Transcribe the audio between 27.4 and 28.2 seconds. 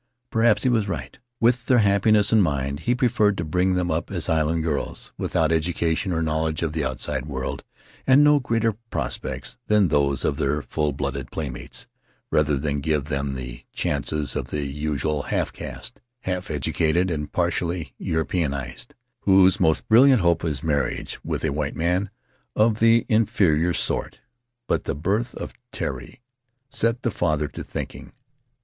to thinking.